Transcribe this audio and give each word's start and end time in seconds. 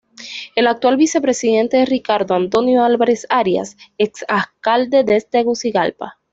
El 0.55 0.65
actual 0.65 0.97
Vicepresidente 0.97 1.79
es 1.83 1.87
Ricardo 1.87 2.33
Antonio 2.33 2.83
Álvarez 2.83 3.27
Arias, 3.29 3.77
exalcalde 3.99 5.03
de 5.03 5.21
Tegucigalpa. 5.21 6.17